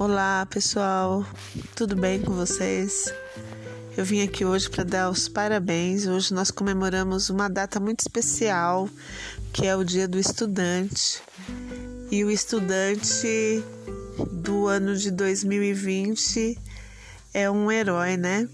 Olá 0.00 0.46
pessoal, 0.46 1.26
tudo 1.74 1.96
bem 1.96 2.20
com 2.20 2.32
vocês? 2.32 3.12
Eu 3.96 4.04
vim 4.04 4.22
aqui 4.22 4.44
hoje 4.44 4.70
para 4.70 4.84
dar 4.84 5.10
os 5.10 5.28
parabéns. 5.28 6.06
Hoje 6.06 6.32
nós 6.32 6.52
comemoramos 6.52 7.30
uma 7.30 7.48
data 7.48 7.80
muito 7.80 7.98
especial, 7.98 8.88
que 9.52 9.66
é 9.66 9.74
o 9.74 9.82
Dia 9.82 10.06
do 10.06 10.16
Estudante. 10.16 11.20
E 12.12 12.24
o 12.24 12.30
estudante 12.30 13.60
do 14.30 14.68
ano 14.68 14.96
de 14.96 15.10
2020 15.10 16.56
é 17.34 17.50
um 17.50 17.68
herói, 17.68 18.16
né? 18.16 18.48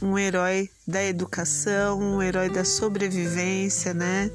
Um 0.00 0.16
herói 0.16 0.70
da 0.86 1.02
educação, 1.02 2.00
um 2.00 2.22
herói 2.22 2.48
da 2.48 2.64
sobrevivência, 2.64 3.92
né? 3.92 4.30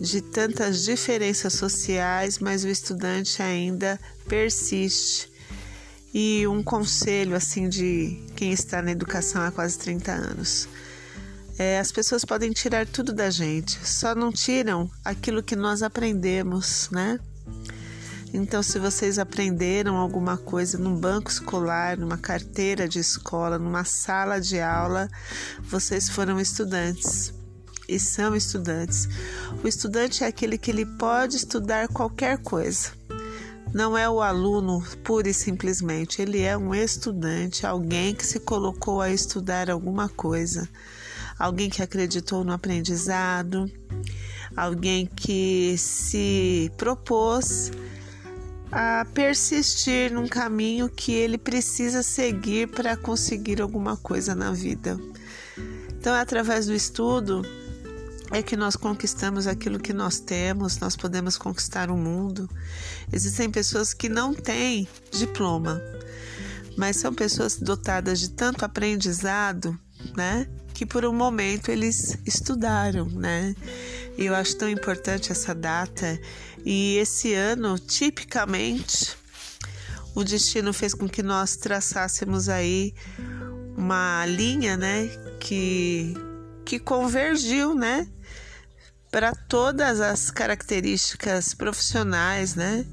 De 0.00 0.22
tantas 0.22 0.82
diferenças 0.82 1.52
sociais, 1.52 2.38
mas 2.38 2.64
o 2.64 2.68
estudante 2.68 3.42
ainda 3.42 4.00
persiste 4.26 5.36
e 6.12 6.46
um 6.46 6.62
conselho 6.62 7.34
assim 7.34 7.68
de 7.68 8.24
quem 8.34 8.52
está 8.52 8.80
na 8.80 8.90
educação 8.90 9.42
há 9.42 9.50
quase 9.50 9.78
30 9.78 10.12
anos. 10.12 10.68
É, 11.58 11.78
as 11.78 11.90
pessoas 11.90 12.24
podem 12.24 12.52
tirar 12.52 12.86
tudo 12.86 13.12
da 13.12 13.30
gente, 13.30 13.78
só 13.86 14.14
não 14.14 14.30
tiram 14.30 14.88
aquilo 15.04 15.42
que 15.42 15.56
nós 15.56 15.82
aprendemos, 15.82 16.88
né? 16.90 17.18
Então, 18.32 18.62
se 18.62 18.78
vocês 18.78 19.18
aprenderam 19.18 19.96
alguma 19.96 20.36
coisa 20.36 20.78
num 20.78 20.94
banco 20.94 21.30
escolar, 21.30 21.96
numa 21.96 22.18
carteira 22.18 22.86
de 22.86 22.98
escola, 22.98 23.58
numa 23.58 23.84
sala 23.84 24.38
de 24.38 24.60
aula, 24.60 25.08
vocês 25.62 26.08
foram 26.08 26.38
estudantes 26.38 27.32
e 27.88 27.98
são 27.98 28.36
estudantes. 28.36 29.08
O 29.64 29.66
estudante 29.66 30.22
é 30.22 30.26
aquele 30.26 30.58
que 30.58 30.70
ele 30.70 30.84
pode 30.84 31.36
estudar 31.36 31.88
qualquer 31.88 32.38
coisa 32.38 32.92
não 33.72 33.96
é 33.96 34.08
o 34.08 34.20
aluno 34.22 34.82
pura 35.04 35.28
e 35.28 35.34
simplesmente, 35.34 36.22
ele 36.22 36.40
é 36.40 36.56
um 36.56 36.74
estudante, 36.74 37.66
alguém 37.66 38.14
que 38.14 38.26
se 38.26 38.40
colocou 38.40 39.00
a 39.00 39.10
estudar 39.10 39.70
alguma 39.70 40.08
coisa, 40.08 40.68
alguém 41.38 41.68
que 41.68 41.82
acreditou 41.82 42.44
no 42.44 42.52
aprendizado, 42.52 43.70
alguém 44.56 45.06
que 45.06 45.76
se 45.78 46.70
propôs 46.76 47.70
a 48.70 49.06
persistir 49.14 50.12
num 50.12 50.28
caminho 50.28 50.88
que 50.88 51.12
ele 51.12 51.38
precisa 51.38 52.02
seguir 52.02 52.68
para 52.68 52.96
conseguir 52.96 53.62
alguma 53.62 53.96
coisa 53.96 54.34
na 54.34 54.50
vida. 54.52 54.98
Então, 55.90 56.14
é 56.14 56.20
através 56.20 56.66
do 56.66 56.74
estudo, 56.74 57.42
é 58.30 58.42
que 58.42 58.56
nós 58.56 58.76
conquistamos 58.76 59.46
aquilo 59.46 59.78
que 59.78 59.92
nós 59.92 60.20
temos, 60.20 60.78
nós 60.78 60.96
podemos 60.96 61.38
conquistar 61.38 61.90
o 61.90 61.96
mundo. 61.96 62.48
Existem 63.12 63.50
pessoas 63.50 63.94
que 63.94 64.08
não 64.08 64.34
têm 64.34 64.86
diploma, 65.10 65.80
mas 66.76 66.96
são 66.96 67.14
pessoas 67.14 67.56
dotadas 67.56 68.20
de 68.20 68.30
tanto 68.30 68.64
aprendizado, 68.64 69.78
né? 70.16 70.46
Que 70.74 70.84
por 70.84 71.04
um 71.04 71.12
momento 71.12 71.70
eles 71.70 72.18
estudaram, 72.26 73.06
né? 73.06 73.54
E 74.16 74.26
eu 74.26 74.34
acho 74.34 74.56
tão 74.56 74.68
importante 74.68 75.32
essa 75.32 75.54
data. 75.54 76.20
E 76.64 76.96
esse 76.98 77.34
ano, 77.34 77.78
tipicamente, 77.78 79.16
o 80.14 80.22
destino 80.22 80.72
fez 80.72 80.92
com 80.94 81.08
que 81.08 81.22
nós 81.22 81.56
traçássemos 81.56 82.48
aí 82.48 82.94
uma 83.76 84.26
linha, 84.26 84.76
né? 84.76 85.06
Que, 85.40 86.14
que 86.68 86.78
convergiu, 86.78 87.74
né? 87.74 88.06
para 89.10 89.34
todas 89.34 90.00
as 90.00 90.30
características 90.30 91.54
profissionais, 91.54 92.54
né? 92.54 92.84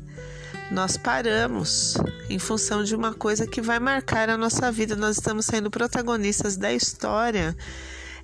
Nós 0.71 0.97
paramos 0.97 1.95
em 2.29 2.39
função 2.39 2.83
de 2.83 2.95
uma 2.95 3.13
coisa 3.13 3.45
que 3.45 3.61
vai 3.61 3.79
marcar 3.79 4.29
a 4.29 4.37
nossa 4.37 4.71
vida. 4.71 4.95
Nós 4.95 5.17
estamos 5.17 5.45
sendo 5.45 5.69
protagonistas 5.69 6.55
da 6.57 6.73
história 6.73 7.55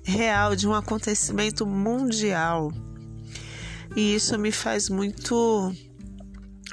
real 0.02 0.56
de 0.56 0.66
um 0.66 0.74
acontecimento 0.74 1.64
mundial. 1.66 2.72
E 3.94 4.14
isso 4.14 4.38
me 4.38 4.50
faz 4.50 4.88
muito 4.88 5.72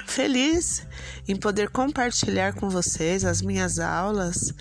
feliz 0.06 0.84
em 1.28 1.36
poder 1.36 1.68
compartilhar 1.68 2.54
com 2.54 2.68
vocês 2.68 3.24
as 3.24 3.42
minhas 3.42 3.78
aulas, 3.78 4.52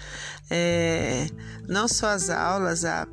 é, 0.52 1.28
não 1.68 1.88
só 1.88 2.08
as 2.08 2.29
aulas, 2.29 2.85
a 2.85 3.08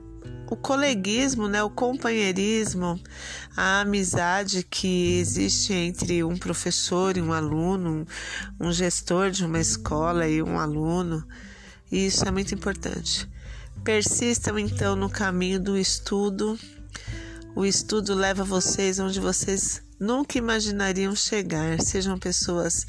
o 0.49 0.57
coleguismo, 0.57 1.49
né, 1.49 1.63
o 1.63 1.71
companheirismo, 1.71 3.01
a 3.57 3.81
amizade 3.81 4.63
que 4.63 5.19
existe 5.19 5.73
entre 5.73 6.23
um 6.23 6.37
professor 6.37 7.17
e 7.17 7.21
um 7.21 7.33
aluno, 7.33 8.07
um, 8.61 8.73
gestor 8.73 9.31
de 9.31 9.45
uma 9.45 9.59
escola 9.59 10.29
e 10.29 10.43
um 10.43 10.59
aluno, 10.59 11.27
isso 11.91 12.27
é 12.27 12.31
muito 12.31 12.55
importante. 12.55 13.29
Persistam 13.83 14.59
então 14.59 14.97
no 14.97 15.11
caminho 15.11 15.61
do 15.61 15.77
estudo. 15.77 16.59
O 17.55 17.65
estudo 17.65 18.15
leva 18.15 18.45
vocês 18.45 18.99
onde 18.99 19.21
vocês 19.21 19.83
nunca 19.99 20.39
imaginariam 20.39 21.15
chegar. 21.15 21.81
Sejam 21.81 22.19
pessoas 22.19 22.85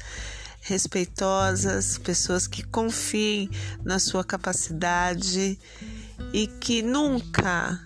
respeitosas, 0.60 1.98
pessoas 1.98 2.46
que 2.46 2.62
confiem 2.62 3.48
na 3.84 3.98
sua 3.98 4.24
capacidade 4.24 5.58
e 6.32 6.46
que 6.46 6.82
nunca, 6.82 7.80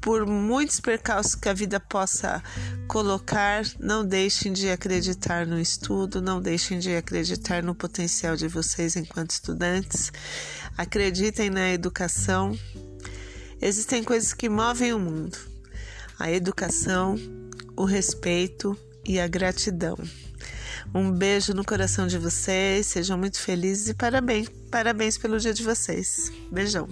por 0.00 0.26
muitos 0.26 0.80
percalços 0.80 1.34
que 1.34 1.48
a 1.48 1.52
vida 1.52 1.78
possa 1.80 2.42
colocar, 2.88 3.64
não 3.78 4.04
deixem 4.04 4.52
de 4.52 4.70
acreditar 4.70 5.46
no 5.46 5.58
estudo, 5.58 6.20
não 6.20 6.40
deixem 6.40 6.78
de 6.78 6.94
acreditar 6.94 7.62
no 7.62 7.74
potencial 7.74 8.36
de 8.36 8.48
vocês 8.48 8.96
enquanto 8.96 9.30
estudantes. 9.30 10.12
Acreditem 10.76 11.50
na 11.50 11.72
educação. 11.72 12.58
Existem 13.60 14.02
coisas 14.02 14.34
que 14.34 14.48
movem 14.48 14.92
o 14.92 14.98
mundo: 14.98 15.38
a 16.18 16.30
educação, 16.30 17.16
o 17.76 17.84
respeito 17.84 18.76
e 19.04 19.20
a 19.20 19.26
gratidão. 19.26 19.96
Um 20.94 21.10
beijo 21.10 21.54
no 21.54 21.64
coração 21.64 22.06
de 22.06 22.18
vocês, 22.18 22.86
sejam 22.86 23.18
muito 23.18 23.40
felizes 23.40 23.88
e 23.88 23.94
parabéns, 23.94 24.48
parabéns 24.70 25.18
pelo 25.18 25.38
dia 25.38 25.52
de 25.52 25.62
vocês. 25.62 26.30
Beijão. 26.52 26.88